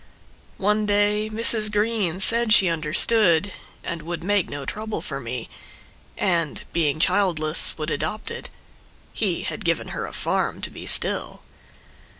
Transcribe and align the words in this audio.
One 0.57 0.87
day 0.87 1.29
Mrs. 1.31 1.71
Greene 1.71 2.19
said 2.21 2.51
she 2.51 2.67
understood, 2.69 3.51
And 3.83 4.01
would 4.01 4.23
make 4.23 4.49
no 4.49 4.65
trouble 4.65 4.99
for 4.99 5.19
me, 5.19 5.47
And, 6.17 6.63
being 6.73 6.99
childless, 6.99 7.77
would 7.77 7.91
adopt 7.91 8.31
it. 8.31 8.49
(He 9.13 9.43
had 9.43 9.63
given 9.63 9.89
her 9.89 10.07
a 10.07 10.13
farm 10.13 10.59
to 10.61 10.71
be 10.71 10.87
still.) 10.87 11.43